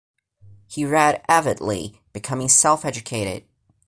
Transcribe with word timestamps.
He 0.65 0.83
read 0.83 1.21
avidly, 1.27 2.01
becoming 2.11 2.49
self-educated. 2.49 3.45